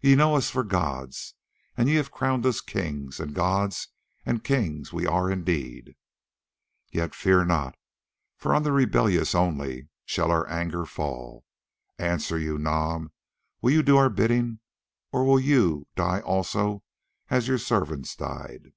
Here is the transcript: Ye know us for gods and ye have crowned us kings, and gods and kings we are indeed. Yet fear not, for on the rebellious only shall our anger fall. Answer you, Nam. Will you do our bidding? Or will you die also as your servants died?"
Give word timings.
Ye 0.00 0.14
know 0.14 0.34
us 0.34 0.48
for 0.48 0.64
gods 0.64 1.34
and 1.76 1.90
ye 1.90 1.96
have 1.96 2.10
crowned 2.10 2.46
us 2.46 2.62
kings, 2.62 3.20
and 3.20 3.34
gods 3.34 3.88
and 4.24 4.42
kings 4.42 4.94
we 4.94 5.06
are 5.06 5.30
indeed. 5.30 5.94
Yet 6.90 7.14
fear 7.14 7.44
not, 7.44 7.76
for 8.38 8.54
on 8.54 8.62
the 8.62 8.72
rebellious 8.72 9.34
only 9.34 9.88
shall 10.06 10.30
our 10.30 10.48
anger 10.48 10.86
fall. 10.86 11.44
Answer 11.98 12.38
you, 12.38 12.56
Nam. 12.58 13.12
Will 13.60 13.72
you 13.72 13.82
do 13.82 13.98
our 13.98 14.08
bidding? 14.08 14.60
Or 15.12 15.22
will 15.26 15.38
you 15.38 15.86
die 15.96 16.20
also 16.22 16.82
as 17.28 17.46
your 17.46 17.58
servants 17.58 18.16
died?" 18.16 18.72